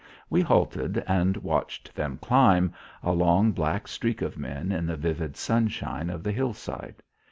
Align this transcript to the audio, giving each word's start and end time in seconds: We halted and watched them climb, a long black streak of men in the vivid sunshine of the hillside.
We 0.31 0.41
halted 0.41 0.97
and 1.05 1.37
watched 1.37 1.93
them 1.95 2.17
climb, 2.17 2.73
a 3.03 3.11
long 3.11 3.51
black 3.51 3.87
streak 3.87 4.23
of 4.23 4.35
men 4.35 4.71
in 4.71 4.87
the 4.87 4.97
vivid 4.97 5.37
sunshine 5.37 6.09
of 6.09 6.23
the 6.23 6.31
hillside. 6.31 7.03